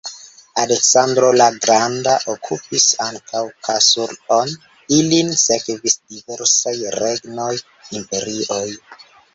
[0.59, 4.57] Aleksandro la Granda okupis ankaŭ Kasur-on,
[5.01, 7.53] ilin sekvis diversaj regnoj,
[8.03, 8.65] imperioj.